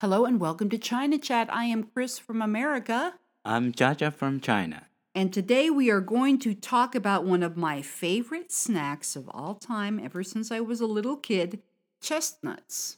[0.00, 1.52] Hello and welcome to China Chat.
[1.52, 3.16] I am Chris from America.
[3.44, 4.86] I'm Jaja from China.
[5.14, 9.56] And today we are going to talk about one of my favorite snacks of all
[9.56, 11.60] time, ever since I was a little kid
[12.00, 12.96] chestnuts.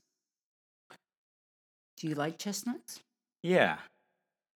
[1.96, 3.00] Do you like chestnuts?
[3.42, 3.78] Yeah,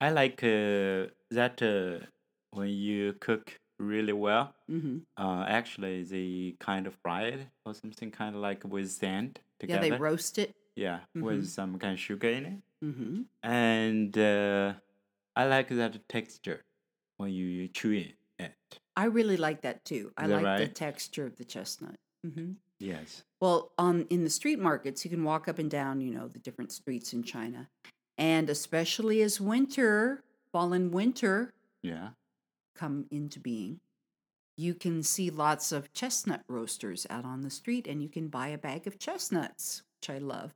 [0.00, 2.06] I like uh, that uh,
[2.52, 4.54] when you cook really well.
[4.70, 4.98] Mm-hmm.
[5.16, 9.84] Uh, actually, they kind of fry it or something kind of like with sand together.
[9.84, 10.54] Yeah, they roast it.
[10.76, 11.22] Yeah, Mhm.
[11.22, 12.60] with some kind of sugar in it.
[12.84, 13.22] Mm-hmm.
[13.42, 14.74] And uh,
[15.34, 16.62] I like that texture
[17.16, 18.12] when you chew it.
[18.98, 20.12] I really like that too.
[20.16, 21.96] I that like the texture of the chestnut.
[22.26, 22.52] Mm-hmm.
[22.78, 23.24] Yes.
[23.40, 26.38] Well, um, in the street markets, you can walk up and down, you know, the
[26.38, 27.68] different streets in China.
[28.16, 30.22] And especially as winter,
[30.52, 32.10] fall and winter Yeah.
[32.74, 33.80] come into being,
[34.56, 38.48] you can see lots of chestnut roasters out on the street and you can buy
[38.48, 40.54] a bag of chestnuts, which I love.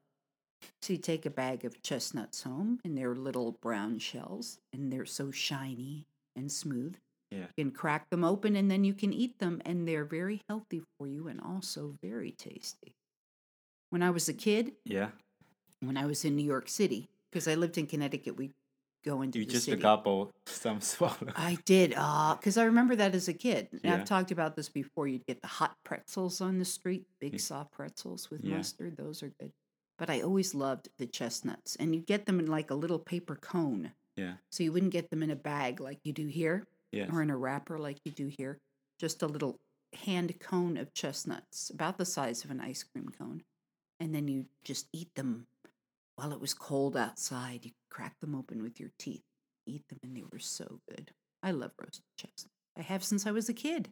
[0.83, 5.07] So you take a bag of chestnuts home and they're little brown shells and they're
[5.07, 6.97] so shiny and smooth.
[7.31, 7.47] Yeah.
[7.57, 10.83] You can crack them open and then you can eat them, and they're very healthy
[10.99, 12.93] for you and also very tasty.
[13.91, 15.11] When I was a kid, Yeah.
[15.81, 18.51] when I was in New York City, because I lived in Connecticut, we
[19.05, 19.81] go into You the just city.
[19.81, 21.33] gobble some swallow.
[21.37, 23.69] I did, uh, because I remember that as a kid.
[23.73, 23.95] And Yeah.
[23.95, 25.07] I've talked about this before.
[25.07, 28.57] You'd get the hot pretzels on the street, big soft pretzels with Yeah.
[28.57, 28.97] mustard.
[28.97, 29.53] Those are good.
[30.01, 33.37] But I always loved the chestnuts, and you get them in like a little paper
[33.37, 33.93] cone.
[34.17, 34.33] Yeah.
[34.51, 37.11] So you wouldn't get them in a bag like you do here Yes.
[37.13, 38.59] or in a wrapper like you do here.
[38.99, 39.61] Just a little
[40.07, 43.43] hand cone of chestnuts, about the size of an ice cream cone.
[44.01, 45.47] And then you just eat them
[46.17, 47.67] while it was cold outside.
[47.67, 49.23] You crack them open with your teeth,
[49.67, 51.11] eat them, and they were so good.
[51.43, 52.49] I love roasted chestnuts.
[52.77, 53.91] I have since I was a kid.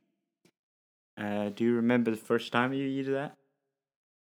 [1.18, 3.36] Uh, do you remember the first time you eat that?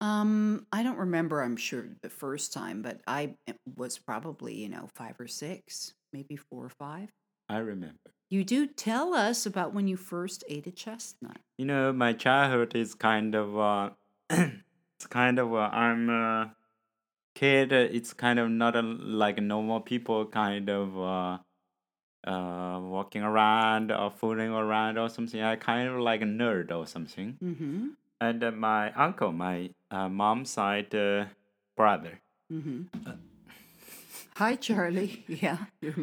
[0.00, 4.68] Um, I don't remember, I'm sure, the first time, but I eh, was probably, you
[4.68, 7.10] know, five or six, maybe four or five.
[7.48, 8.12] I remember.
[8.28, 11.38] You do tell us about when you first ate a chestnut.
[11.58, 13.90] You know, my childhood is kind of uh,
[14.30, 16.54] it's kind of uh, I'm a
[17.34, 17.72] kid.
[17.72, 21.38] uh, It's kind of not a, like normal people kind of uh,
[22.28, 25.40] uh, walking around or fooling around or something.
[25.40, 27.38] I kind of like a nerd or something.
[27.42, 27.88] Mm-hmm.
[28.20, 31.26] And uh, my uncle, my uh, mom's side uh,
[31.76, 32.20] brother,
[32.52, 32.82] Mm-hmm.
[34.36, 35.24] Hi, Charlie.
[35.28, 35.58] Yeah.
[35.80, 35.94] Your,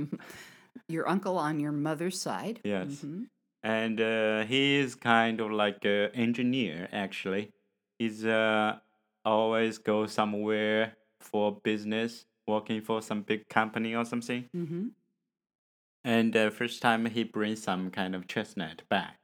[0.89, 2.59] your uncle on your mother's side.
[2.63, 3.01] Yes.
[3.01, 3.23] hmm
[3.65, 7.49] and uh, he is kind of like an engineer actually
[7.97, 8.75] he's uh,
[9.23, 14.87] always go somewhere for business working for some big company or something hmm
[16.03, 19.17] and uh, first time he brings some kind of chestnut back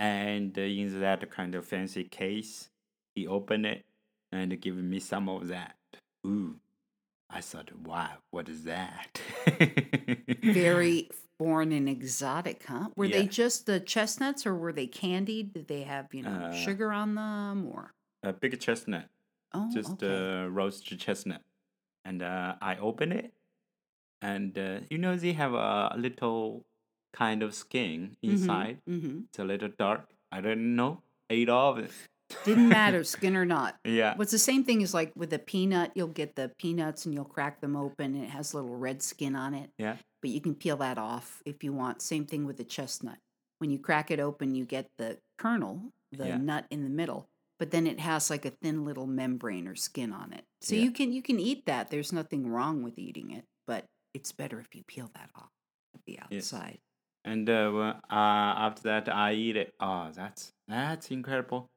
[0.00, 2.70] and in that kind of fancy case
[3.14, 3.84] he opened it
[4.32, 5.76] and gave me some of that
[6.26, 6.56] ooh
[7.30, 9.20] i thought wow what is that
[10.42, 12.88] Very foreign and exotic, huh?
[12.96, 15.52] Were they just the chestnuts or were they candied?
[15.54, 17.92] Did they have, you know, Uh, sugar on them or?
[18.22, 19.08] a big chestnut
[19.52, 20.44] Oh, just okay.
[20.44, 21.42] uh, roasted chestnut.
[22.04, 23.32] And uh, I open it,
[24.22, 26.64] and uh, you know they have a little
[27.12, 28.78] kind of skin inside.
[28.86, 30.08] hmm It's a little dark.
[30.32, 31.02] I don't know.
[31.28, 31.90] Ate all of it.
[32.44, 33.76] Didn't matter, skin or not.
[33.84, 34.14] Yeah.
[34.16, 37.24] What's the same thing as like with a peanut, you'll get the peanuts and you'll
[37.24, 39.70] crack them open and it has little red skin on it.
[39.78, 39.96] Yeah.
[40.22, 42.02] But you can peel that off if you want.
[42.02, 43.18] Same thing with the chestnut.
[43.58, 46.36] When you crack it open, you get the kernel, the Yeah.
[46.38, 47.28] nut in the middle,
[47.58, 50.44] but then it has like a thin little membrane or skin on it.
[50.60, 50.82] So Yeah.
[50.82, 51.90] you can you can eat that.
[51.90, 55.50] There's nothing wrong with eating it, but it's better if you peel that off
[56.06, 56.52] the Yes.
[57.24, 59.74] And uh, when, uh, after that, I eat it.
[59.80, 61.68] Oh, that's that's incredible.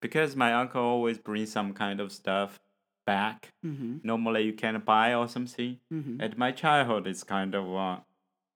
[0.00, 2.60] Because my uncle always brings some kind of stuff
[3.06, 3.52] back.
[3.64, 3.98] Mm-hmm.
[4.04, 5.78] Normally, you can buy or something.
[5.92, 6.20] Mm-hmm.
[6.20, 7.98] at my childhood it's kind of uh,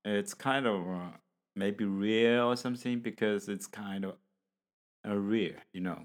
[0.05, 1.11] it's kind of uh,
[1.57, 4.15] maybe rare or something because it's kind of
[5.09, 5.99] uh, rare you know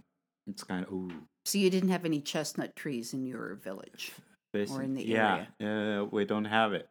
[0.47, 1.11] it's kind of ooh
[1.45, 4.11] So you didn't have any chestnut trees in your village.
[4.55, 5.47] basi- in the area?
[5.59, 6.87] yeah uh, we don't have it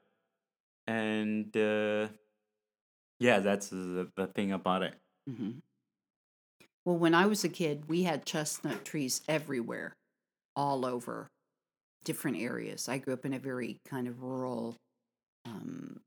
[0.86, 2.08] and uh,
[3.20, 4.94] yeah that's the, the thing about it
[5.28, 5.50] hmm
[6.84, 9.92] Well, when I was a kid, we had chestnut trees everywhere,
[10.56, 11.28] all over
[12.04, 12.88] different areas.
[12.88, 14.76] I grew up in a very kind of rural,
[15.44, 16.00] um,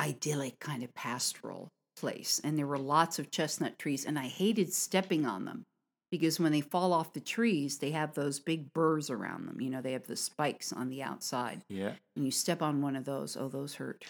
[0.00, 2.40] idyllic, kind of pastoral place.
[2.44, 5.64] And there were lots of chestnut trees, and I hated stepping on them
[6.10, 9.60] because when they fall off the trees, they have those big burrs around them.
[9.60, 11.62] You know, they have the spikes on the outside.
[11.68, 14.04] yeah And you step on one of those, oh, those hurt.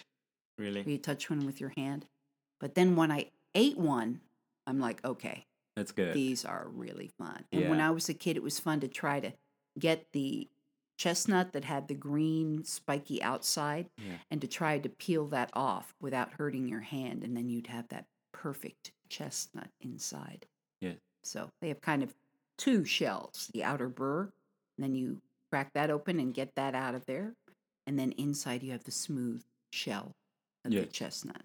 [0.58, 2.06] really You touch one with your hand.
[2.64, 4.22] But then when I ate one,
[4.66, 5.44] I'm like, okay,
[5.76, 7.44] that's good these are really fun.
[7.52, 9.34] And when I was a kid, it was fun to try to
[9.78, 10.48] get the
[10.96, 14.14] chestnut that had the green spiky outside Yeah.
[14.30, 17.88] and to try to peel that off without hurting your hand and then you'd have
[17.88, 20.46] that perfect chestnut inside.
[20.80, 20.96] Yes.
[21.22, 22.14] So they have kind of
[22.56, 24.32] two shells, the outer burr,
[24.78, 25.20] and then you
[25.50, 27.34] crack that open and get that out of there.
[27.86, 30.12] And then inside you have the smooth shell
[30.64, 31.42] of the chestnut.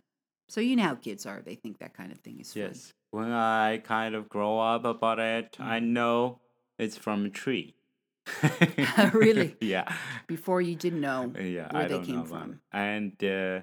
[0.50, 1.42] So you know how kids are.
[1.46, 2.56] They think that kind of thing is.
[2.56, 2.94] Yes.
[3.12, 5.66] When I kind of grow up about it, Mm.
[5.66, 6.40] I know
[6.78, 7.75] it's from a tree.
[9.13, 9.56] Really?
[9.62, 9.86] Yeah.
[10.28, 12.60] Before you didn't know Yeah, where I they don't came know from.
[12.72, 13.62] And uh,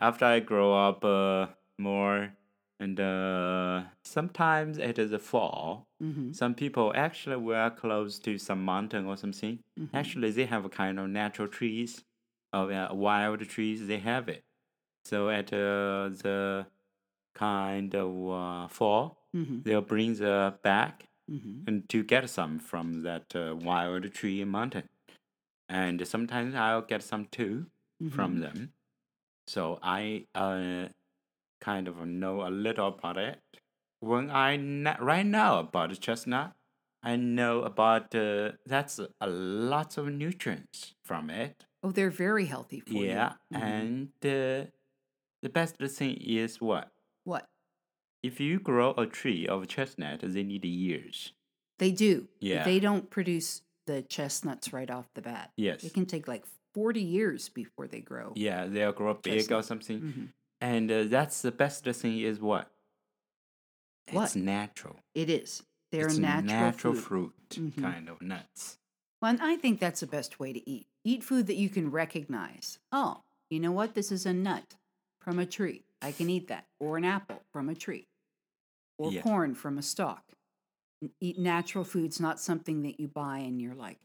[0.00, 1.48] after I grow up uh,
[1.78, 2.32] more,
[2.80, 5.88] and uh, sometimes it is a fall.
[6.00, 9.58] hmm Some people actually were close to some mountain or something.
[9.78, 9.90] Mhm.
[9.94, 12.04] Actually, they have a kind of natural trees,
[12.52, 13.86] of uh, wild trees.
[13.86, 14.44] They have it.
[15.08, 16.66] So at uh, the
[17.34, 19.02] kind of uh, fall,
[19.32, 24.44] hmm they'll bring the back hmm and to get some from that uh, wild tree
[24.44, 24.88] mountain.
[25.68, 27.66] And sometimes I'll get some too
[28.02, 28.14] Mm-hmm.
[28.16, 28.72] from them.
[29.46, 30.88] So I uh,
[31.60, 33.40] kind of know a little about it.
[34.00, 36.54] When I na- right now about chestnut,
[37.02, 41.66] I know about uh, that's a lot of nutrients from it.
[41.82, 43.10] Oh, they're very healthy for you.
[43.10, 43.62] yeah, Mhm.
[43.62, 44.66] and uh,
[45.42, 46.90] the best thing is what
[47.24, 47.46] what
[48.22, 51.32] if you grow a tree of chestnut, they need years.
[51.78, 52.26] they do.
[52.40, 52.64] Yeah.
[52.64, 55.52] They don't produce the chestnuts right off the bat.
[55.56, 55.84] Yes.
[55.84, 56.44] It can take like
[56.74, 58.32] 40 years before they grow.
[58.34, 59.64] Yeah, they'll grow big or Chestnut.
[59.64, 59.98] something.
[60.00, 60.24] hmm
[60.60, 62.68] And uh, that's the best thing is what?
[64.10, 64.24] What?
[64.24, 64.96] It's natural.
[65.14, 65.62] It is.
[65.92, 67.02] They're it's natural, natural food.
[67.04, 67.80] fruit, Mhm.
[67.80, 68.78] kind of nuts.
[69.22, 70.86] Well, and I think that's the best way to eat.
[71.04, 72.78] Eat food that you can recognize.
[72.92, 73.94] Oh, you know what?
[73.94, 74.74] This is a nut
[75.28, 75.82] from a tree.
[76.00, 76.64] I can eat that.
[76.80, 78.08] Or an apple from a tree.
[78.96, 79.20] Or Yeah.
[79.20, 80.24] corn from a stalk.
[81.20, 83.98] Eat natural foods, not something that you buy and you're like,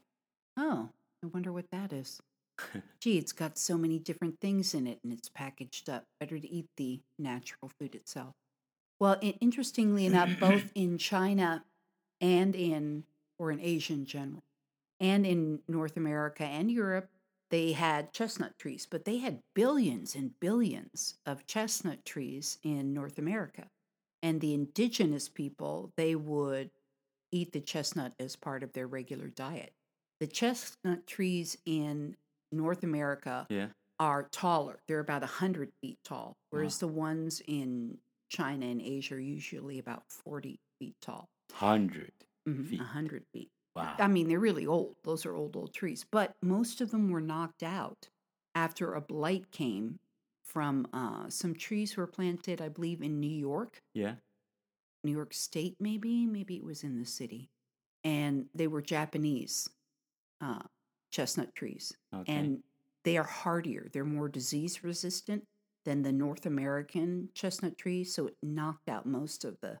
[0.58, 0.90] oh,
[1.22, 2.20] I wonder what that is.
[3.00, 6.04] Gee, it's got so many different things in it and it's packaged up.
[6.20, 8.34] Better to eat the natural food itself.
[9.00, 11.64] Well, interestingly enough, both in China
[12.20, 13.04] and in,
[13.38, 14.44] or in Asia in general,
[15.00, 17.08] and in North America and Europe,
[17.50, 23.18] they had chestnut trees, but they had billions and billions of chestnut trees in North
[23.18, 23.68] America.
[24.22, 26.70] And the indigenous people, they would
[27.32, 29.72] eat the chestnut as part of their regular diet.
[30.20, 32.16] The chestnut trees in
[32.52, 33.72] North America yeah.
[33.98, 34.82] are taller.
[34.88, 38.00] They're about 100 feet tall, whereas the ones in
[38.30, 41.28] China and Asia are usually about 40 feet tall.
[41.50, 42.78] 100 Mhm, feet.
[42.78, 43.50] 100 feet.
[43.76, 43.94] Wow.
[43.98, 44.96] I mean, they're really old.
[45.02, 46.04] Those are old, old trees.
[46.10, 48.08] But most of them were knocked out
[48.54, 49.98] after a blight came
[50.44, 54.14] from uh, some trees were planted, I believe, in New York, yeah.
[55.02, 56.26] New York State, maybe.
[56.26, 57.50] Maybe it was in the city.
[58.04, 59.68] And they were Japanese
[60.40, 60.62] uh,
[61.10, 61.92] chestnut trees.
[62.14, 62.32] Okay.
[62.32, 62.62] And
[63.02, 65.46] they are hardier, they're more disease resistant
[65.84, 68.14] than the North American chestnut trees.
[68.14, 69.78] So it knocked out most of the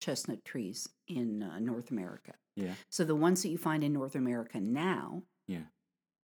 [0.00, 2.32] chestnut trees in uh, North America.
[2.56, 2.74] Yeah.
[2.90, 5.64] So the ones that you find in North America now Yeah.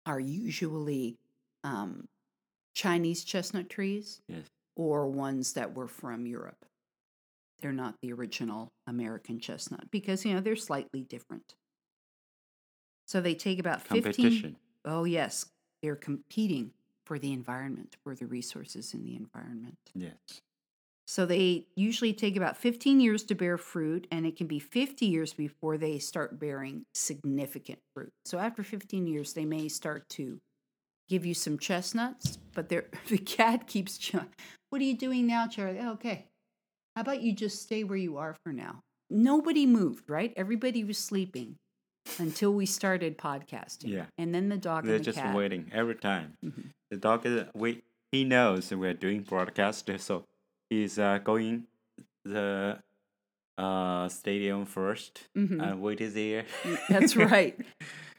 [0.05, 1.17] are usually
[1.65, 2.09] um,
[2.75, 4.47] Chinese chestnut trees Yes.
[4.77, 6.65] or ones that were from Europe.
[7.61, 11.55] They're not the original American chestnut because, you know, they're slightly different.
[13.07, 14.03] So they take about 15.
[14.03, 14.57] Competition.
[14.85, 15.47] Oh, yes.
[15.83, 16.73] They're competing
[17.05, 19.79] for the environment, for the resources in the environment.
[19.95, 20.15] Yes.
[21.09, 25.07] So they usually take about 15 years to bear fruit, and it can be 50
[25.07, 28.11] years before they start bearing significant fruit.
[28.27, 30.39] So after 15 years, they may start to
[31.09, 32.69] give you some chestnuts, but
[33.09, 34.17] the cat keeps, ch-
[34.69, 35.79] what are you doing now, Charlie?
[35.81, 36.27] "Oh, okay.
[36.95, 38.81] How about you just stay where you are for now?
[39.09, 40.35] Nobody moved, right?
[40.37, 41.57] Everybody was sleeping
[42.19, 43.89] until we started podcasting.
[43.95, 44.05] Yeah.
[44.19, 45.35] And then the dog They're and the just cat.
[45.35, 46.35] waiting every time.
[46.45, 46.69] Mhm.
[46.91, 47.83] The dog is wait.
[48.13, 50.25] He knows we're doing broadcast, so
[50.71, 51.65] he's uh, going
[52.25, 52.79] the
[53.57, 55.61] uh stadium 1st Mhm.
[55.63, 55.83] and
[56.15, 56.45] there.
[56.89, 57.59] That's right.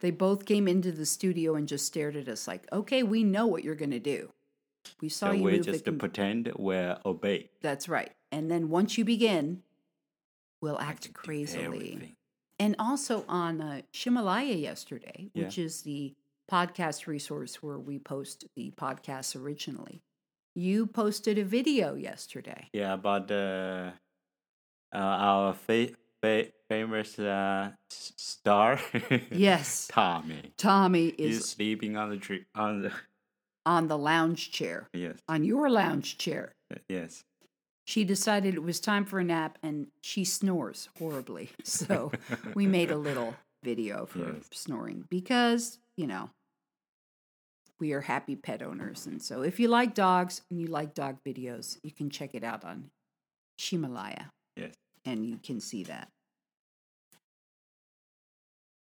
[0.01, 3.47] They both came into the studio and just stared at us like, okay, we know
[3.47, 4.31] what you're going to do.
[5.01, 7.49] We saw so you we the just com- pretend we're obey.
[7.61, 8.11] That's right.
[8.31, 9.61] And then once you begin,
[10.61, 12.15] we'll act crazily.
[12.59, 15.45] And also on uh, Ximalaya yesterday, Yeah.
[15.45, 16.13] which is the
[16.51, 20.01] podcast resource where we post the podcasts originally,
[20.59, 22.69] you posted a video yesterday.
[22.73, 23.91] Yeah, about uh,
[24.93, 25.89] uh, our fa-
[26.21, 28.79] fa- famous uh, star.
[29.31, 29.87] Yes.
[29.91, 30.53] Tommy.
[30.57, 32.45] Tommy He's is sleeping on the tree.
[32.55, 32.91] On the
[33.65, 36.53] on the lounge chair, yes, on your lounge chair.
[36.87, 37.23] yes.
[37.85, 41.49] she decided it was time for a nap and she snores horribly.
[41.63, 42.11] So
[42.55, 44.49] we made a little video of her Yes.
[44.53, 46.29] snoring because, you know,
[47.79, 49.05] we are happy pet owners.
[49.05, 52.43] And so if you like dogs and you like dog videos, you can check it
[52.43, 52.89] out on
[53.57, 54.73] Himalaya Yes.
[55.05, 56.09] and you can see that.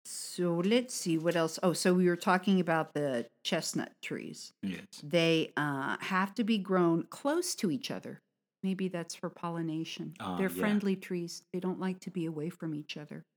[0.08, 1.58] So let's see what else.
[1.64, 4.54] Oh, so we were talking about the chestnut trees.
[4.62, 4.86] Yes.
[5.04, 8.22] They uh, have to be grown close to each other.
[8.62, 10.14] Maybe that's for pollination.
[10.20, 10.60] Ah, They're yeah.
[10.60, 11.44] friendly trees.
[11.54, 13.24] They don't like to be away from each other.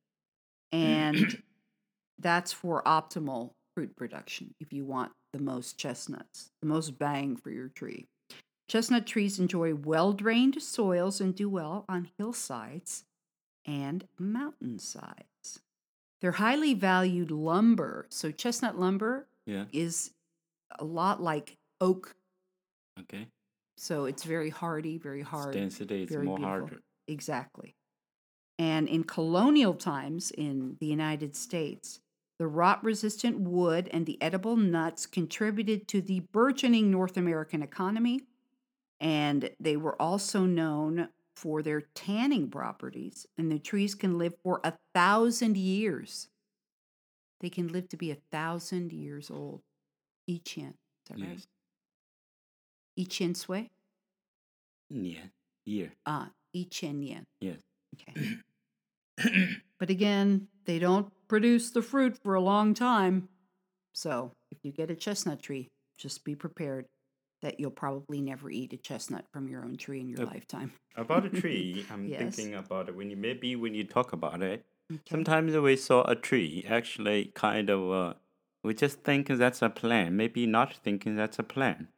[0.72, 1.42] And
[2.18, 7.50] that's for optimal fruit production if you want the most chestnuts, the most bang for
[7.50, 8.06] your tree.
[8.68, 13.04] Chestnut trees enjoy well drained soils and do well on hillsides
[13.64, 15.60] and mountainsides.
[16.20, 18.06] They're highly valued lumber.
[18.10, 19.66] So, chestnut lumber Yeah.
[19.72, 20.12] is
[20.78, 22.16] a lot like oak.
[23.00, 23.28] Okay.
[23.76, 25.54] So, it's very hardy, very hard.
[25.54, 26.60] Density is very more beautiful.
[26.66, 26.82] harder.
[27.06, 27.74] Exactly.
[28.58, 32.00] And in colonial times in the United States,
[32.38, 38.20] the rot resistant wood and the edible nuts contributed to the burgeoning North American economy.
[39.00, 43.26] And they were also known for their tanning properties.
[43.36, 46.28] And the trees can live for a thousand years.
[47.40, 49.62] They can live to be a thousand years old.
[50.26, 50.74] Each yin.
[51.04, 51.30] Is that right?
[51.34, 51.46] Yes.
[52.96, 53.70] Each yin sui?
[54.90, 55.26] Yeah.
[55.64, 55.92] Year.
[56.06, 57.26] Ah, each yin yin.
[57.40, 57.60] Yes.
[57.94, 58.18] Okay.
[59.78, 63.28] But again, they don't produce the fruit for a long time.
[63.94, 65.68] So if you get a chestnut tree,
[65.98, 66.86] just be prepared
[67.42, 70.28] that you'll probably never eat a chestnut from your own tree in your Yep.
[70.28, 70.72] lifetime.
[70.96, 72.34] About a tree, I'm Yes.
[72.36, 74.64] thinking about it when you maybe when you talk about it.
[74.90, 75.02] Okay.
[75.10, 78.14] Sometimes we saw a tree actually kind of uh,
[78.64, 81.88] we just think that's a plant, maybe not thinking that's a plant.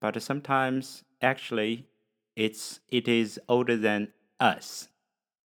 [0.00, 1.86] But sometimes actually
[2.36, 4.88] it's it is older than us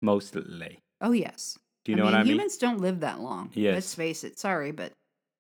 [0.01, 0.79] mostly.
[1.01, 1.57] Oh, yes.
[1.83, 2.31] Do you I know mean, what I mean?
[2.33, 3.51] humans don't live that long.
[3.53, 3.73] Yes.
[3.73, 4.39] Let's face it.
[4.39, 4.91] Sorry, but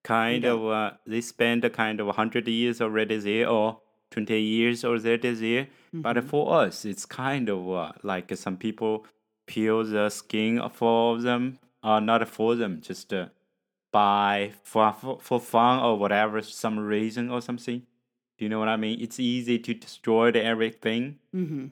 [0.03, 3.79] kind of uh, they spend a kind of 100 years already there or
[4.11, 6.23] 20 years already there but Mhm.
[6.25, 9.05] for us it's kind of uh, like some people
[9.47, 13.27] peel the skin for them uh, not for them just uh,
[13.91, 17.79] by for, for for fun or whatever some reason or something
[18.37, 21.67] do you know what i mean it's easy to destroy the everything hmm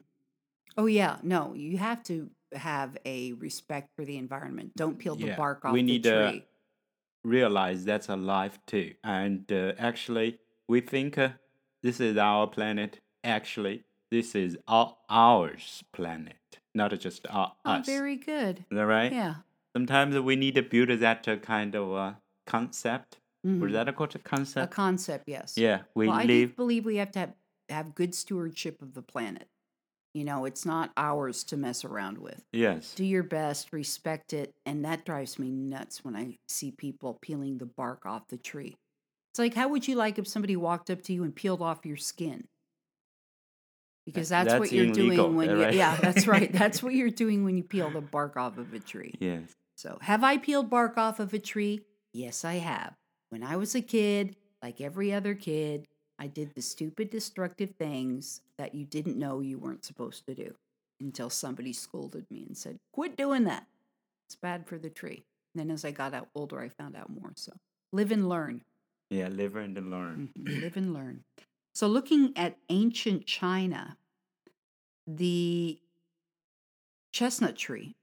[0.77, 4.71] oh yeah, no, you have to have a respect for the environment.
[4.75, 6.45] Don't peel the Yeah, bark off we the need, uh, tree.
[7.23, 8.93] realize that's a life too.
[9.03, 11.29] And uh, actually, we think uh,
[11.83, 12.99] this is our planet.
[13.23, 16.37] Actually, this is our, ours planet,
[16.73, 17.85] not just our, oh, us.
[17.85, 18.59] very good.
[18.59, 19.11] Is that right?
[19.11, 19.35] Yeah.
[19.75, 22.13] Sometimes we need to build that uh, kind of uh,
[22.45, 23.19] concept.
[23.45, 23.61] Mhm.
[23.61, 24.71] Was that a concept?
[24.71, 25.57] A concept, yes.
[25.57, 26.49] yeah, we well, live.
[26.49, 27.33] do believe we have to have,
[27.69, 29.47] have good stewardship of the planet.
[30.13, 32.43] You know, it's not ours to mess around with.
[32.51, 32.93] Yes.
[32.95, 37.57] Do your best, respect it, and that drives me nuts when I see people peeling
[37.57, 38.75] the bark off the tree.
[39.31, 41.85] It's like, how would you like if somebody walked up to you and peeled off
[41.85, 42.45] your skin?
[44.05, 46.51] Because That- that's, what you're illegal, doing when uh, you yeah, that's right.
[46.61, 49.13] That's what you're doing when you peel the bark off of a tree.
[49.19, 49.43] Yes.
[49.77, 51.81] So, have I peeled bark off of a tree?
[52.13, 52.93] Yes, I have.
[53.29, 55.87] When I was a kid, like every other kid,
[56.21, 60.53] I did the stupid, destructive things that you didn't know you weren't supposed to do
[60.99, 63.65] until somebody scolded me and said, Quit doing that.
[64.27, 65.23] It's bad for the tree.
[65.55, 67.31] And then as I got out older, I found out more.
[67.35, 67.53] So,
[67.91, 68.61] live and learn.
[69.09, 70.29] Yeah, live and learn.
[70.37, 71.23] Mhm, Live and learn.
[71.73, 73.97] So, looking at ancient China,
[75.07, 75.79] the
[77.11, 77.95] chestnut tree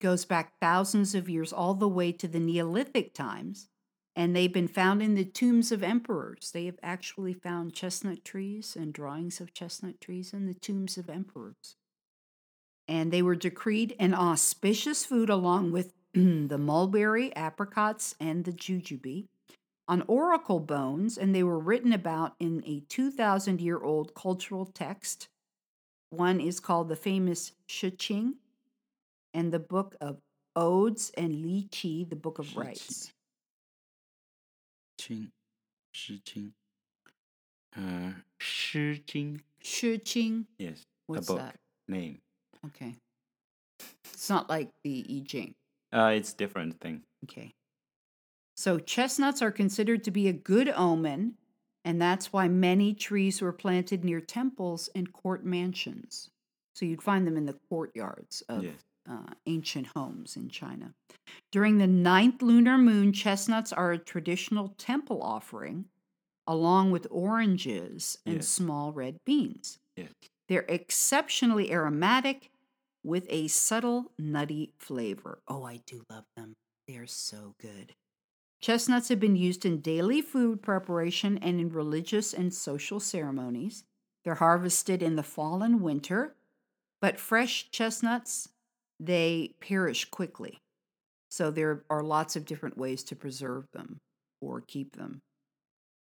[0.00, 3.68] goes back thousands of years, all the way to the Neolithic times.
[4.14, 6.50] And they've been found in the tombs of emperors.
[6.52, 11.08] They have actually found chestnut trees and drawings of chestnut trees in the tombs of
[11.08, 11.76] emperors.
[12.86, 19.28] And they were decreed an auspicious food along with the mulberry, apricots, and the jujube
[19.88, 25.28] on oracle bones, and they were written about in a 2,000 year old cultural text.
[26.10, 28.34] One is called the famous Shiqing,
[29.34, 30.18] and the book of
[30.54, 33.12] Odes and Li Qi, the book of rites.
[35.02, 35.30] Qing,
[35.92, 36.52] Shi Qing.
[37.76, 39.42] Uh, Shi Jing.
[39.62, 41.56] Shiqing, Yes, what's a book that?
[41.88, 42.18] name.
[42.66, 42.94] Okay.
[44.12, 45.54] It's not like the I Ching.
[45.92, 47.02] Uh, it's different thing.
[47.24, 47.52] Okay.
[48.56, 51.34] So chestnuts are considered to be a good omen,
[51.84, 56.30] and that's why many trees were planted near temples and court mansions.
[56.74, 58.74] So you'd find them in the courtyards of Yes.
[59.08, 60.94] Uh, ancient homes in China.
[61.52, 65.86] During the ninth lunar moon, chestnuts are a traditional temple offering,
[66.46, 68.48] along with oranges and Yes.
[68.48, 69.78] small red beans.
[69.96, 70.12] Yes.
[70.48, 72.50] They're exceptionally aromatic
[73.04, 75.40] with a subtle nutty flavor.
[75.48, 76.54] Oh, I do love them.
[76.86, 77.94] They're so good.
[78.60, 83.84] Chestnuts have been used in daily food preparation and in religious and social ceremonies.
[84.24, 86.36] They're harvested in the fall and winter,
[87.00, 88.48] but fresh chestnuts,
[89.04, 90.58] they perish quickly.
[91.30, 94.00] So there are lots of different ways to preserve them
[94.40, 95.22] or keep them.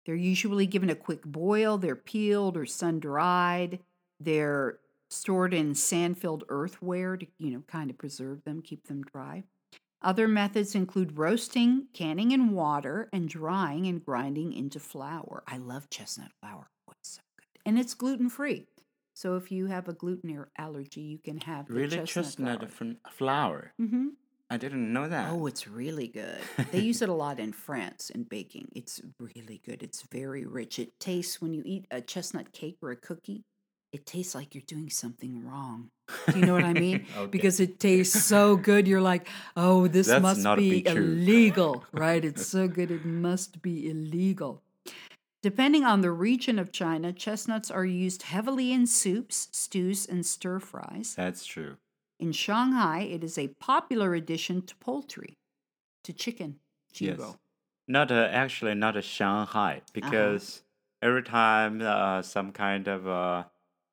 [0.05, 3.81] They're usually given a quick boil, they're peeled or sun dried,
[4.21, 4.78] they're
[5.11, 9.43] stored in sand filled earthware to, you know, kind of preserve them, keep them dry.
[10.02, 15.43] Other methods include roasting, canning in water, and drying and grinding into flour.
[15.49, 16.69] I love chestnut flour.
[16.88, 17.69] Oh, it's so good.
[17.69, 18.66] And it's gluten free.
[19.16, 22.92] So if you have a gluten or allergy, you can have Really, chestnut, chestnut flour.
[23.11, 23.73] flour.
[23.78, 24.08] hmm
[24.50, 25.32] I didn't know that.
[25.32, 26.38] Oh, it's really good.
[26.70, 28.68] They use it a lot in France in baking.
[28.76, 29.82] It's really good.
[29.82, 30.78] It's very rich.
[30.78, 33.42] It tastes when you eat a chestnut cake or a cookie,
[33.90, 35.88] it tastes like you're doing something wrong.
[36.30, 37.06] Do you know what I mean?
[37.16, 37.30] Okay.
[37.30, 38.87] Because it tastes so good.
[38.87, 42.23] You're like, oh, this That's must be be illegal, right?
[42.25, 42.90] It's so good.
[42.90, 44.62] It must be illegal.
[45.47, 50.59] Depending on the region of China, chestnuts are used heavily in soups, stews, and stir
[50.59, 51.15] fries.
[51.15, 51.76] That's true.
[52.19, 55.35] In Shanghai, it is a popular addition to poultry,
[56.03, 56.59] to chicken.
[56.99, 57.37] Yes.
[57.87, 60.62] Not uh, actually not a Shanghai because
[61.00, 63.45] every time uh, some kind of uh,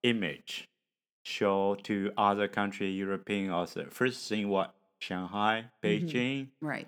[0.02, 0.68] image
[1.24, 5.84] show to other country, European also first thing what Shanghai, Mhm.
[5.84, 6.88] Beijing, Right.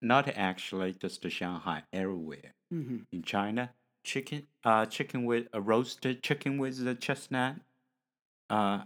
[0.00, 3.74] not actually just the Shanghai, everywhere hmm in China.
[4.06, 7.56] Chicken, uh, chicken with a roasted chicken with the chestnut.
[8.48, 8.82] Uh,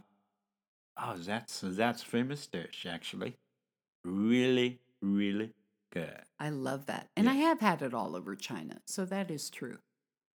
[0.96, 3.36] oh, that's that's famous dish actually.
[4.02, 5.52] Really, really
[5.92, 6.22] good.
[6.38, 7.08] I love that.
[7.18, 7.32] And Yeah.
[7.32, 8.80] I have had it all over China.
[8.86, 9.76] So that is true.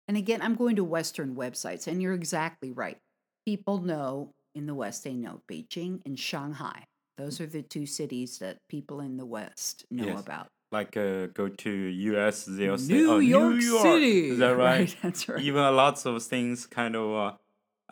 [0.08, 2.96] And again, I'm going to Western websites, and you're exactly right.
[3.44, 6.84] People know in the West, they know Beijing and Shanghai.
[7.18, 10.20] Those are the two cities that people in the West know Yes.
[10.20, 10.48] about.
[10.72, 14.28] Like uh, go to US, they'll say, New "Oh, York New York." City.
[14.28, 14.96] Is that right?
[15.02, 15.40] That's right.
[15.42, 17.36] Even lots of things, kind of uh,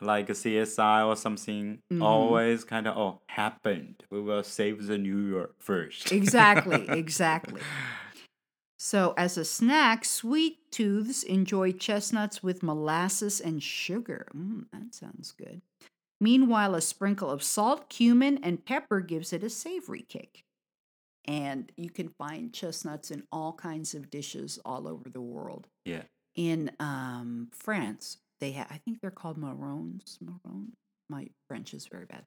[0.00, 2.00] like a CSI or something, Mhm.
[2.03, 4.05] always kind of oh happened.
[4.11, 6.12] We will save the New York first.
[6.12, 7.62] exactly, exactly.
[8.79, 14.29] So, as a snack, sweet tooths enjoy chestnuts with molasses and sugar.
[14.35, 15.62] Mm, that sounds good.
[16.20, 20.44] Meanwhile, a sprinkle of salt, cumin, and pepper gives it a savory kick.
[21.29, 25.67] And you can find chestnuts in all kinds of dishes all over the world.
[25.85, 26.03] yeah,
[26.35, 30.17] In um, France, they have, I think they're called marrons.
[30.23, 30.73] Marron?
[31.11, 32.25] My French is very bad.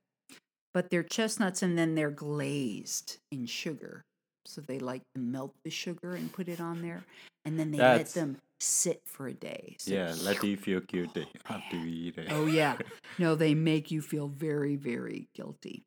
[0.76, 4.04] But they're chestnuts and then they're glazed in sugar.
[4.46, 7.04] So they like to melt the sugar and put it on there.
[7.44, 9.78] And then they That's- let them sit for a day.
[9.80, 10.14] So yeah.
[10.22, 12.28] Let you feel guilty after you eat it.
[12.30, 12.78] Oh, yeah.
[13.18, 15.84] No, they make you feel very, very guilty.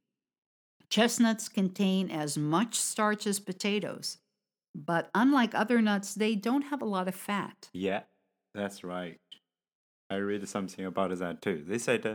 [0.94, 4.18] Chestnuts contain as much starch as potatoes,
[4.76, 7.68] but unlike other nuts, they don't have a lot of fat.
[7.72, 8.04] Yeah,
[8.54, 9.18] that's right.
[10.08, 11.64] I read something about that too.
[11.66, 12.14] They said uh,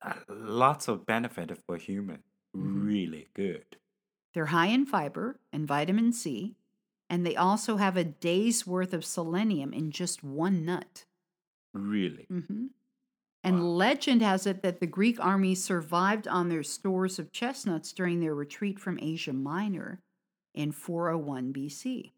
[0.00, 2.22] uh, lots of benefit for human.
[2.54, 2.86] Mhm.
[2.86, 3.66] Really good.
[4.32, 6.54] They're high in fiber and vitamin C,
[7.08, 11.04] and they also have a day's worth of selenium in just one nut.
[11.74, 12.26] Really.
[12.28, 12.66] hmm
[13.42, 18.20] And legend has it that the Greek army survived on their stores of chestnuts during
[18.20, 20.00] their retreat from Asia Minor
[20.54, 22.12] in 401 BC.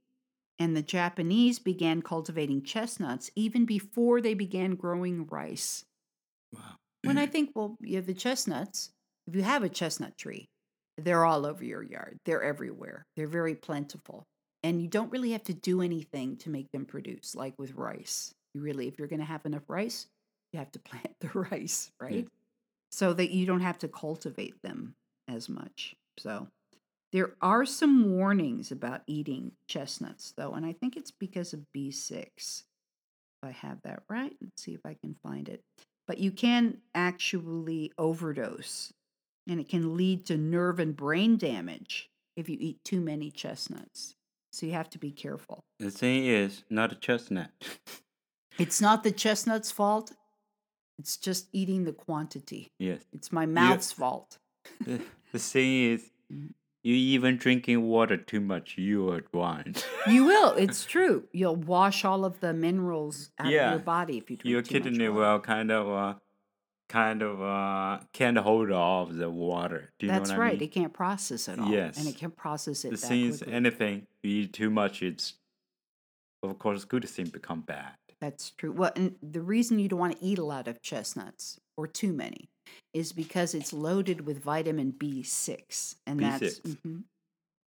[0.58, 5.84] And the Japanese began cultivating chestnuts even before they began growing rice.
[6.52, 6.76] Wow.
[7.04, 8.90] When I think, well, you have the chestnuts,
[9.26, 10.48] if you have a chestnut tree,
[10.98, 12.18] they're all over your yard.
[12.24, 13.06] They're everywhere.
[13.16, 14.24] They're very plentiful.
[14.62, 18.32] And you don't really have to do anything to make them produce, like with rice.
[18.54, 20.06] You really, if you're going to have enough rice,
[20.52, 22.28] you have to plant the rice, right?
[22.90, 24.94] So that you don't have to cultivate them
[25.28, 25.96] as much.
[26.18, 26.48] So
[27.12, 32.26] there are some warnings about eating chestnuts, though, and I think it's because of B6.
[32.36, 32.64] If
[33.42, 35.62] I have that right, let's see if I can find it.
[36.06, 38.92] But you can actually overdose,
[39.48, 44.14] and it can lead to nerve and brain damage if you eat too many chestnuts.
[44.52, 45.64] So you have to be careful.
[45.78, 47.50] The thing is, not a chestnut.
[48.58, 50.12] It's not the chestnut's fault,
[50.98, 52.70] it's just eating the quantity.
[52.78, 53.02] yes.
[53.12, 54.38] It's my mouth's fault.
[54.80, 55.00] the,
[55.32, 56.54] the thing is, Mm.
[56.82, 59.84] you even drinking water too much, you are blind.
[60.06, 60.52] You will.
[60.64, 61.24] It's true.
[61.32, 64.74] You'll wash all of the minerals out of your body if you drink Your too
[64.74, 65.20] much kidney water.
[65.32, 66.14] will kind of, uh,
[66.88, 69.90] kind of uh, can't hold off the water.
[69.98, 70.48] Do you That's know what right.
[70.50, 70.62] I mean?
[70.62, 71.68] It can't process it all.
[71.70, 71.98] Yes.
[71.98, 75.34] And it can't process it the thing is, anything you eat too much, it's
[76.42, 77.92] of course good thing become bad.
[78.22, 78.70] That's true.
[78.70, 82.12] Well, and the reason you don't want to eat a lot of chestnuts or too
[82.12, 82.48] many
[82.94, 85.96] is because it's loaded with vitamin B6.
[86.06, 86.76] And that's B6.
[86.86, 87.02] mhm.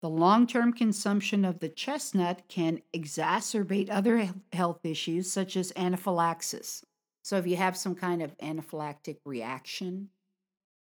[0.02, 6.86] The long term consumption of the chestnut can exacerbate other health issues such as anaphylaxis.
[7.26, 10.10] So, if you have some kind of anaphylactic reaction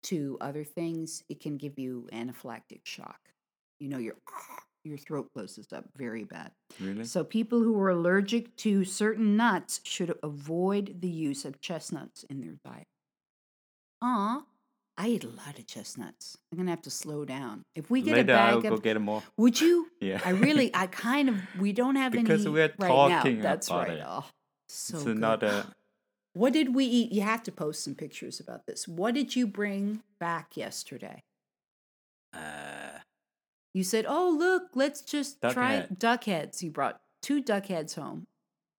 [0.04, 3.20] to other things, it can give you anaphylactic shock.
[3.80, 4.16] You know, your,
[4.84, 6.52] your throat closes up very bad.
[6.80, 7.04] Really?
[7.06, 12.42] So, people who are allergic to certain nuts should avoid the use of chestnuts in
[12.42, 12.88] their diet.
[14.02, 14.44] Aw,
[14.98, 16.38] I eat a lot of chestnuts.
[16.52, 17.64] I'm gonna have to slow down.
[17.76, 19.24] If we get Later, a I'll bag go of, get more.
[19.38, 19.88] would you?
[20.02, 20.22] Yeah.
[20.24, 22.24] I really, I kind of, we don't have any.
[22.24, 23.44] Because any we're right talking now.
[23.44, 23.98] That's about right.
[23.98, 24.04] it.
[24.06, 24.26] Oh,
[24.68, 25.18] so it's good.
[25.18, 25.66] not a.
[26.34, 27.12] What did we eat?
[27.12, 28.88] You have to post some pictures about this.
[28.88, 31.24] What did you bring back yesterday?
[32.32, 32.89] Uh,
[33.74, 36.00] You said, "Oh, look, let's just Duck try head.
[36.00, 38.28] duck heads." You brought two duck heads home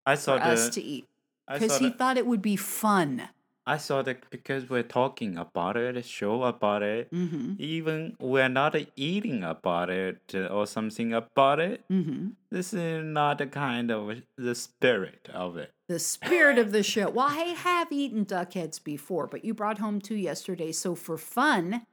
[0.06, 1.06] I for saw us to eat
[1.50, 1.94] because he the.
[1.94, 3.28] thought it would be fun.
[3.66, 7.12] I saw that because we're talking about it, show about it.
[7.12, 7.54] Mm-hmm.
[7.58, 11.84] Even we're not eating about it or something about it.
[11.88, 12.28] Mm-hmm.
[12.50, 15.72] This is not the kind of the spirit of it.
[15.88, 17.10] The spirit of the show.
[17.10, 20.72] Well, I have eaten duck heads before, but you brought home two yesterday.
[20.72, 21.86] So for fun,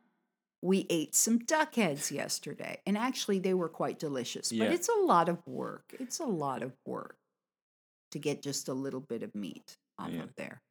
[0.61, 2.81] we ate some duck heads yesterday.
[2.85, 4.49] And actually, they were quite delicious.
[4.49, 4.73] But Yeah.
[4.73, 5.95] it's a lot of work.
[5.99, 7.17] It's a lot of work
[8.11, 10.23] to get just a little bit of meat off Yeah.
[10.23, 10.61] of there.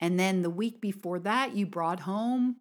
[0.00, 2.56] And then the week before that, you brought home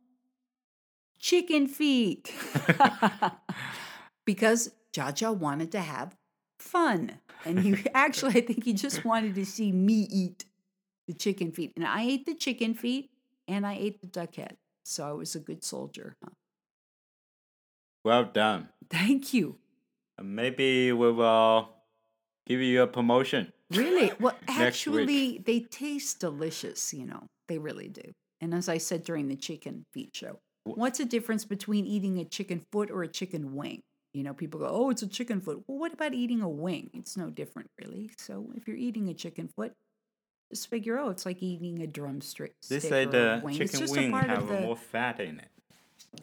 [1.19, 2.33] chicken feet
[4.25, 6.15] because Jaja wanted to have
[6.59, 7.19] fun.
[7.45, 10.45] And he actually, I think he just wanted to see me eat
[11.07, 11.73] the chicken feet.
[11.75, 13.09] And I ate the chicken feet
[13.47, 14.57] and I ate the duck head.
[14.85, 16.15] So I was a good soldier.
[16.23, 16.31] huh?
[18.03, 18.69] Well done.
[18.89, 19.57] Thank you.
[20.21, 21.69] Maybe we will
[22.45, 23.51] give you a promotion.
[23.71, 24.11] Really?
[24.19, 28.11] Well, actually, they taste delicious, you know, they really do.
[28.41, 32.25] And as I said during the chicken feet show, what's the difference between eating a
[32.25, 33.81] chicken foot or a chicken wing?
[34.13, 35.63] You know, people go, oh, it's a chicken foot.
[35.65, 36.91] Well, what about eating a wing?
[36.93, 38.11] It's no different, really.
[38.19, 39.73] So if you're eating a chicken foot,
[40.51, 42.53] just figure, oh, it's like eating a drumstick.
[42.69, 43.55] They say the wing.
[43.55, 45.47] Chicken wing have the- more fat in it.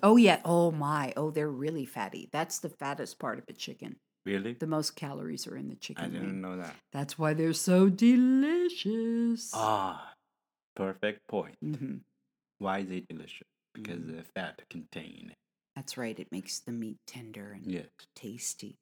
[0.03, 0.41] Oh, yeah.
[0.45, 1.13] Oh, my.
[1.17, 2.29] Oh, they're really fatty.
[2.33, 3.97] That's the fattest part of a chicken.
[4.25, 4.55] Really?
[4.55, 6.75] The most calories are in the chicken I didn't know that.
[6.93, 9.51] That's why they're so delicious.
[9.55, 10.13] Ah,
[10.77, 11.57] perfect point.
[11.63, 11.97] hmm
[12.59, 13.47] Why is it delicious?
[13.75, 14.17] Because Mhm.
[14.17, 15.35] the fat contain.
[15.75, 16.19] That's right.
[16.19, 17.89] It makes the meat tender and Yes.
[18.15, 18.77] tasty.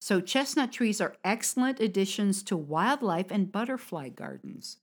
[0.00, 4.78] So, chestnut trees are excellent additions to wildlife and butterfly gardens.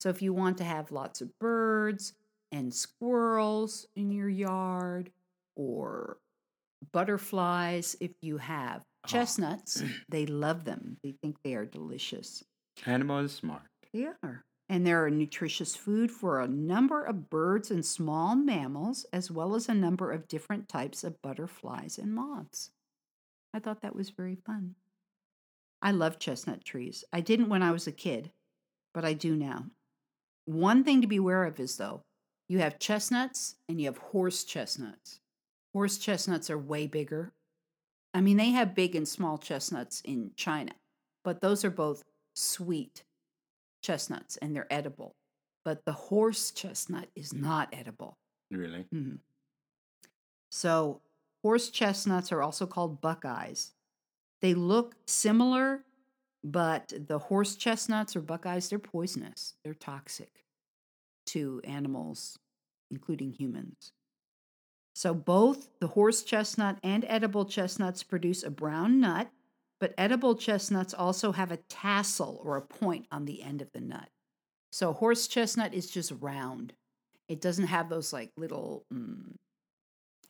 [0.00, 2.14] So, if you want to have lots of birds
[2.52, 5.10] and squirrels in your yard
[5.56, 6.18] or
[6.92, 9.08] butterflies, if you have Oh.
[9.08, 10.98] chestnuts, they love them.
[11.02, 12.44] They think they are delicious.
[12.84, 13.62] Animals smart.
[13.94, 14.44] They are.
[14.68, 19.54] And they're a nutritious food for a number of birds and small mammals, as well
[19.54, 22.70] as a number of different types of butterflies and moths.
[23.54, 24.74] I thought that was very fun.
[25.82, 27.02] I love chestnut trees.
[27.12, 28.30] I didn't when I was a kid,
[28.92, 29.64] but I do now.
[30.44, 32.02] One thing to be aware of is, though,
[32.50, 35.20] you have chestnuts and you have horse chestnuts.
[35.72, 37.32] Horse chestnuts are way bigger.
[38.12, 40.72] I mean, they have big and small chestnuts in China,
[41.24, 43.04] but those are both sweet
[43.82, 45.16] chestnuts and they're edible.
[45.64, 48.18] But the horse chestnut is not edible.
[48.50, 48.88] Really?
[48.92, 49.20] Mhm.
[50.50, 51.02] So,
[51.42, 53.74] horse chestnuts are also called buckeyes.
[54.40, 55.84] They look similar,
[56.44, 59.54] but the horse chestnuts or buckeyes, they're poisonous.
[59.62, 60.44] They're toxic
[61.32, 62.38] to animals,
[62.90, 63.92] including humans.
[64.94, 69.30] So, both the horse chestnut and edible chestnuts produce a brown nut,
[69.78, 73.80] but edible chestnuts also have a tassel or a point on the end of the
[73.80, 74.08] nut.
[74.72, 76.74] So, horse chestnut is just round.
[77.28, 79.34] It doesn't have those like little mm,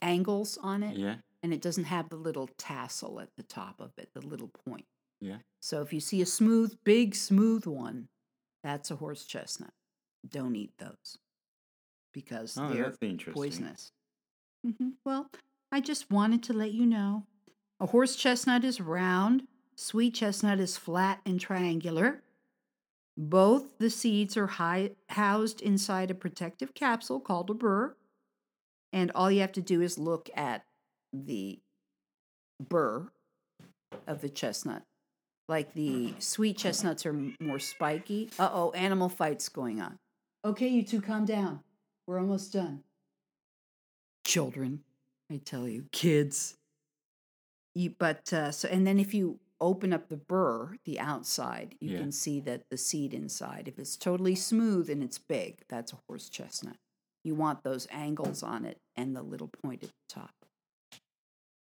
[0.02, 1.16] angles on it, Yeah.
[1.42, 4.86] and it doesn't have the little tassel at the top of it, the little point.
[5.20, 5.38] Yeah.
[5.60, 8.08] So if you see a smooth, big, smooth one,
[8.62, 9.72] that's a horse chestnut.
[10.28, 11.18] Don't eat those
[12.12, 12.92] because Oh, they're
[13.32, 13.92] poisonous.
[14.64, 15.30] hmm Well,
[15.72, 17.24] I just wanted to let you know.
[17.80, 22.22] A horse chestnut is round, sweet chestnut is flat and triangular.
[23.16, 27.94] Both the seeds are hi- housed inside a protective capsule called a burr.
[28.92, 30.64] And all you have to do is look at
[31.12, 31.60] the
[32.60, 33.08] burr
[34.06, 34.82] of the chestnut.
[35.48, 38.30] Like the sweet chestnuts are more spiky.
[38.38, 39.98] Uh oh, animal fights going on.
[40.44, 41.60] Okay, you two, calm down.
[42.06, 42.82] We're almost done.
[44.24, 44.84] Children,
[45.30, 46.56] I tell you, kids.
[47.74, 51.90] You, but uh, so, and then if you open up the burr, the outside, you
[51.90, 51.98] Yeah.
[51.98, 53.68] can see that the seed inside.
[53.68, 56.76] If it's totally smooth and it's big, that's a horse chestnut.
[57.22, 60.30] You want those angles on it and the little point at the top.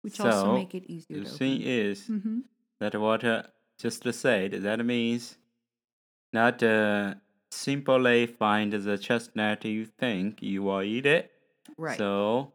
[0.02, 1.68] which also make it easier The to thing open.
[1.68, 2.40] is hmm
[2.80, 3.42] that what uh,
[3.78, 5.36] just the said, that means
[6.32, 7.14] not uh,
[7.50, 11.30] simply find the chestnut you think you will eat it.
[11.76, 11.98] Right.
[11.98, 12.52] So,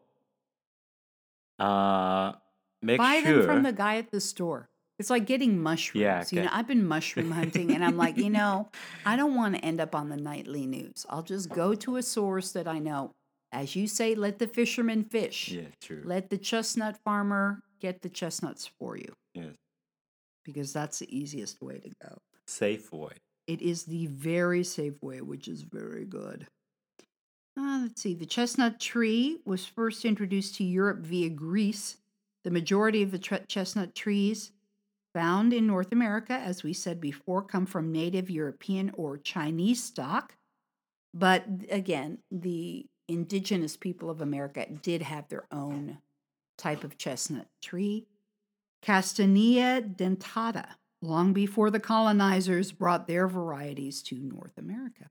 [1.60, 2.34] uh,
[2.82, 3.38] make Buy sure.
[3.38, 4.69] them from the guy at the store.
[4.99, 6.01] It's like getting mushrooms.
[6.01, 6.49] Yeah, You know.
[6.51, 8.69] I've been mushroom hunting and I'm like, you know,
[9.06, 11.06] I don't want to end up on the nightly news.
[11.10, 13.12] I'll just go to a source that I know.
[13.51, 15.49] As you say, let the fisherman fish.
[15.51, 16.01] yeah, true.
[16.06, 19.53] Let the chestnut farmer get the chestnuts for you yes,
[20.45, 22.17] because that's the easiest way to go.
[22.47, 23.12] safe way.
[23.47, 26.47] It is the very safe way, which is very good.
[27.58, 28.13] Uh, let's see.
[28.13, 31.97] The chestnut tree was first introduced to Europe via Greece.
[32.43, 34.51] The majority of the tre- chestnut trees
[35.13, 40.36] found in North America, as we said before, come from native European or Chinese stock.
[41.13, 45.99] But again, the indigenous people of America did have their own
[46.58, 48.08] type of chestnut tree.
[48.84, 50.65] Castanea dentata,
[51.04, 55.10] long before the colonizers brought their varieties to North America.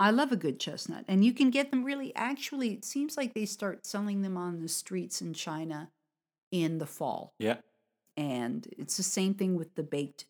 [0.00, 2.14] I love a good chestnut, and you can get them really.
[2.14, 5.90] Actually, it seems like they start selling them on the streets in China
[6.52, 7.34] in the fall.
[7.38, 7.56] Yeah,
[8.16, 10.26] And it's the same thing with the baked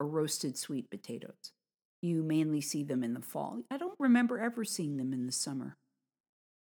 [0.00, 1.52] or roasted sweet potatoes.
[2.02, 3.62] You mainly see them in the fall.
[3.70, 5.76] I don't remember ever seeing them in the summer.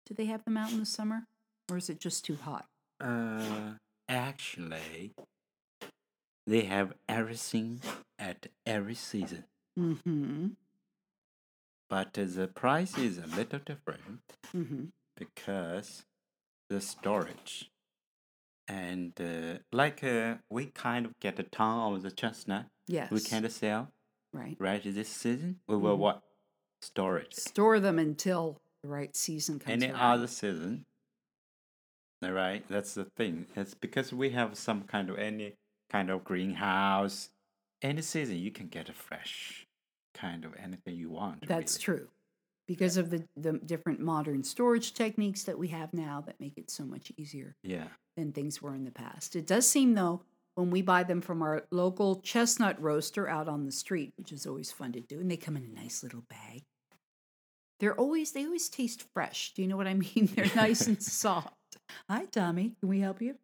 [0.05, 1.27] Do they have them out in the summer?
[1.69, 2.67] Or is it just too hot?
[2.99, 3.73] Uh,
[4.09, 5.13] actually,
[6.45, 7.81] they have everything
[8.19, 9.45] at every season,
[9.79, 10.49] Mm-hmm.
[11.89, 14.21] but the price is a little different
[14.55, 14.85] Mm-hmm.
[15.17, 16.05] because
[16.69, 17.69] the storage
[18.67, 23.11] and uh, like uh, we kind of get a ton of the chestnut Yes.
[23.11, 23.89] we can't sell
[24.33, 24.55] Right.
[24.59, 25.59] right this season.
[25.67, 25.99] We will Mhm.
[25.99, 26.23] what
[26.81, 30.01] storage Store them until the right season comes any around.
[30.19, 30.85] other season.
[32.23, 33.47] All right, that's the thing.
[33.55, 35.55] It's because we have some kind of any
[35.93, 37.29] kind of greenhouse.
[37.81, 39.67] Any season you can get a fresh
[40.15, 41.47] kind of anything you want.
[41.47, 41.99] That's really.
[41.99, 42.07] true.
[42.67, 46.69] Because of the, the different modern storage techniques that we have now that make it
[46.71, 47.87] so much easier Yeah.
[48.15, 49.35] than things were in the past.
[49.35, 50.21] It does seem, though,
[50.55, 54.47] when we buy them from our local chestnut roaster out on the street, which is
[54.47, 56.61] always fun to do, and they come in a nice little bag.
[57.81, 59.51] They're always they always taste fresh.
[59.55, 60.29] Do you know what I mean?
[60.35, 61.53] They're nice and soft.
[62.09, 62.75] Hi, Tommy.
[62.79, 63.35] Can we help you?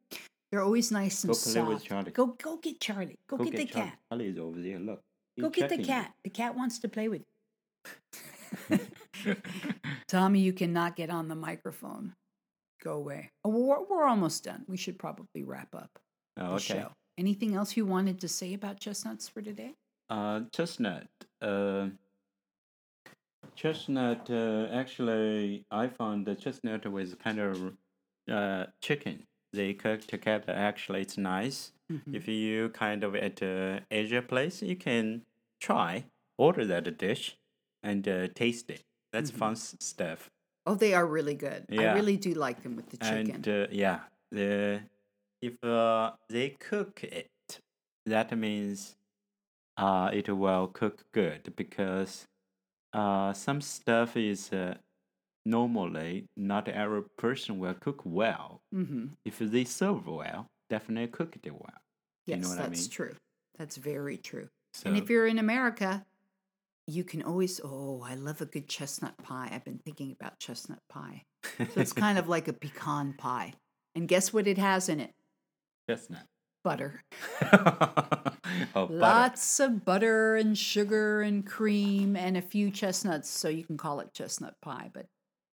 [0.52, 1.86] They're always nice and Go play with soft.
[1.86, 2.12] Charlie.
[2.12, 3.20] Go go get Charlie.
[3.28, 3.90] Go, get, the Charlie.
[3.90, 4.00] cat.
[4.10, 4.80] Charlie's over there.
[4.80, 5.02] Look.
[5.40, 6.14] Go get the checking cat.
[6.24, 8.80] The cat wants to play with you.
[10.08, 12.16] Tommy, you cannot get on the microphone.
[12.84, 13.32] Go away.
[13.44, 14.66] Oh, we're, we're almost done.
[14.68, 16.00] We should probably wrap up
[16.38, 16.64] oh, the okay.
[16.64, 16.92] show.
[17.18, 19.76] Anything else you wanted to say about chestnuts for today?
[20.10, 21.08] Uh, chestnut.
[21.42, 21.90] Uh,
[23.56, 24.30] chestnut.
[24.30, 27.74] Uh, actually, I found the chestnut with kind of
[28.32, 29.26] uh chicken.
[29.54, 30.54] They cook together.
[30.54, 31.72] Actually, it's nice.
[31.92, 32.16] Mhm.
[32.16, 35.26] If you kind of at a Asia place, you can
[35.60, 36.06] try
[36.38, 37.38] order that dish
[37.84, 38.84] and uh, taste it.
[39.12, 39.38] That's Mhm.
[39.38, 40.30] fun s- stuff.
[40.66, 41.66] Oh, they are really good.
[41.70, 43.32] I really do like them with the chicken.
[43.36, 44.84] And uh, yeah, the
[45.42, 47.62] if uh, they cook it,
[48.06, 48.98] that means
[49.78, 52.28] uh, it will cook good because
[52.94, 54.78] uh, some stuff is uh,
[55.46, 58.62] normally not every person will cook well.
[58.72, 61.82] hmm If they serve well, definitely cook it well.
[62.28, 62.90] You Yes, know what I that's mean?
[62.90, 63.16] true.
[63.58, 64.50] That's very true.
[64.74, 66.06] So and if you're in America,
[66.88, 69.50] you can always, oh, I love a good chestnut pie.
[69.52, 71.24] I've been thinking about chestnut pie.
[71.70, 73.54] So it's kind of like a pecan pie.
[73.96, 75.14] And guess what it has in it?
[75.88, 76.28] chestnut.
[76.64, 77.02] Butter.
[78.76, 79.26] oh, butter.
[79.28, 84.00] Lots of butter and sugar and cream and a few chestnuts, so you can call
[84.00, 84.90] it chestnut pie.
[84.94, 85.06] But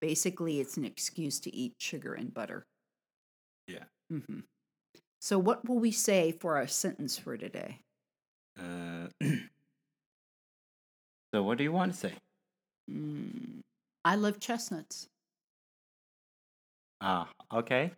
[0.05, 2.65] basically, it's an excuse to eat sugar and butter.
[3.67, 3.85] Yeah.
[4.09, 4.41] hmm
[5.19, 7.79] So, what will we say for our sentence for today?
[8.59, 9.07] Uh,
[11.33, 12.13] so what do you want to say?
[12.89, 13.61] Mm,
[14.03, 15.07] I love chestnuts.
[16.99, 17.91] Ah, OK。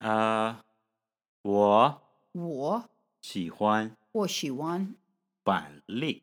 [0.00, 0.64] 啊，
[1.42, 2.02] 我
[2.32, 2.88] 我
[3.20, 4.94] 喜欢我喜欢
[5.44, 6.22] 板栗。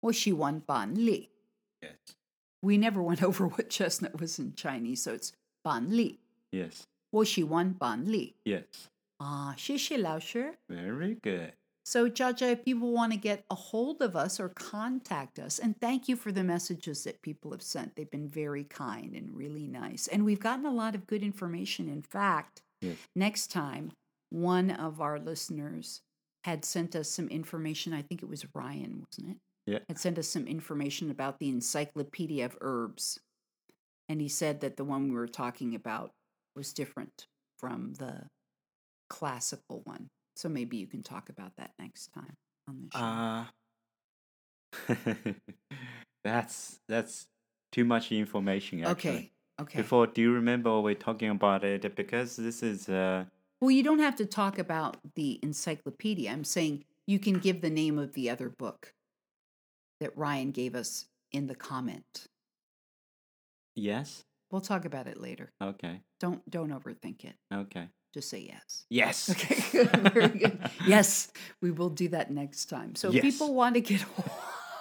[0.00, 1.30] 我喜欢板栗.
[1.80, 1.96] Yes,
[2.62, 6.18] We never went over what chestnut was in Chinese, so it's 板栗.
[6.52, 8.34] yes, 我喜欢板栗.
[8.44, 8.64] yes.
[9.18, 10.58] Ah, 谢谢老师.
[10.68, 11.52] Very good.
[11.86, 15.78] So, Jaja, if people want to get a hold of us or contact us, and
[15.80, 17.94] thank you for the messages that people have sent.
[17.94, 20.08] They've been very kind and really nice.
[20.08, 21.88] And we've gotten a lot of good information.
[21.90, 22.96] In fact, Yes.
[23.14, 23.92] next time,
[24.30, 26.00] one of our listeners
[26.44, 27.92] had sent us some information.
[27.92, 29.36] I think it was Ryan, wasn't it?
[29.69, 29.79] Yeah.
[29.87, 33.19] Had sent us some information about the Encyclopedia of Herbs.
[34.07, 36.11] And he said that the one we were talking about
[36.55, 37.27] was different
[37.59, 38.23] from the
[39.09, 40.07] classical one.
[40.35, 42.35] So maybe you can talk about that next time
[42.67, 43.03] on the show.
[43.05, 43.45] Uh
[46.23, 47.27] that's that's
[47.71, 49.11] too much information actually.
[49.11, 49.31] okay.
[49.61, 49.81] Okay.
[49.81, 53.25] Before, do you remember we're talking about it because this is uh
[53.61, 56.31] Well, you don't have to talk about the encyclopedia.
[56.31, 58.93] I'm saying you can give the name of the other book
[59.99, 62.27] that Ryan gave us in the comment.
[63.75, 64.23] yes.
[64.51, 65.51] We'll talk about it later.
[65.61, 66.01] Okay.
[66.19, 67.35] Don't don't overthink it.
[67.53, 67.87] Okay.
[68.15, 68.85] Just say yes.
[68.89, 69.29] Yes.
[69.31, 70.11] Okay, good.
[70.11, 70.57] Very good.
[70.87, 71.31] Yes,
[71.61, 72.95] we will do that next time.
[72.95, 73.21] So if Yes.
[73.21, 74.03] people want to get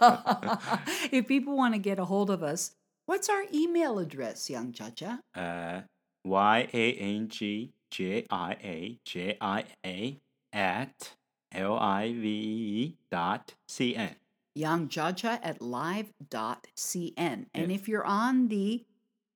[1.13, 2.71] if people want to get a hold of us,
[3.05, 5.19] what's our email address, Yang Jiajia?
[5.35, 5.83] Uh,
[6.25, 10.19] Y A N G J I A J I A
[10.55, 11.13] at
[11.53, 14.17] L I V E dot C N
[14.59, 17.15] yangjiajia at live.cn.
[17.15, 17.47] Yes.
[17.55, 18.85] And if you're on the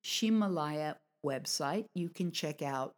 [0.03, 2.91] Ximalaya website, you can check out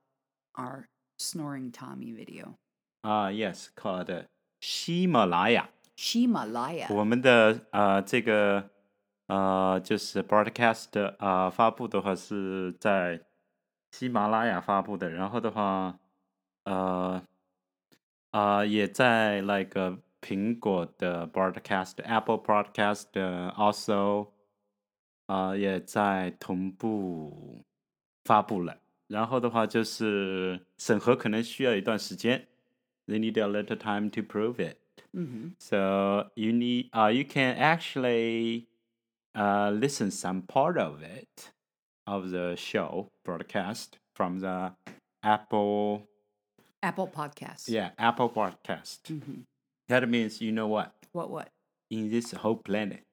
[0.56, 0.88] our
[1.20, 2.58] Snoring Tommy video.
[3.04, 4.24] Ah, uh, yes, called uh,
[4.62, 5.68] Ximalaya.
[5.98, 6.94] Ximalaya.
[6.94, 8.70] 我们的呃这个
[9.28, 13.22] 呃就是 broadcast 啊、呃、发布的话是在
[13.92, 16.00] 喜马拉雅发布的，然后的话
[16.64, 17.22] 呃
[18.32, 24.29] 啊、呃、也在 like 苹果的 broadcast Apple broadcast 呃 also
[25.27, 27.65] 呃也在同步
[28.25, 32.47] 发布了，然后的话就是审核可能需要一段时间，
[33.07, 34.77] they need a little time to prove it。
[35.13, 38.67] hmm So you need uh you can actually
[39.35, 41.53] uh listen some part of it
[42.05, 44.75] of the show broadcast from the
[45.23, 46.03] Apple
[46.83, 47.69] Apple Podcasts.
[47.69, 49.09] yeah Apple podcast.
[49.09, 49.43] hmm
[49.88, 51.50] That means you know what What, what?
[51.90, 53.06] in this whole planet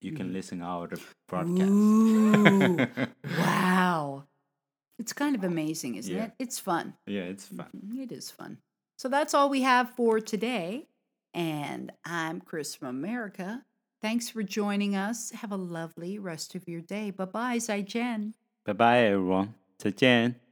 [0.00, 0.32] you can Mhm.
[0.32, 0.88] listen our
[1.28, 1.70] broadcast.
[1.72, 2.78] Ooh,
[3.38, 4.24] wow.
[4.98, 6.24] It's kind of amazing, isn't Yeah.
[6.26, 6.32] it?
[6.38, 6.94] It's fun.
[7.06, 7.68] yeah, it's fun.
[7.76, 8.58] Mhm, It is fun.
[8.98, 10.86] So that's all we have for today.
[11.34, 13.64] And I'm Chris from America.
[14.02, 15.30] Thanks for joining us.
[15.30, 17.10] Have a lovely rest of your day.
[17.10, 18.34] Bye bye, Zai Jen.
[18.64, 19.54] Bye bye everyone.
[19.78, 20.49] 再见。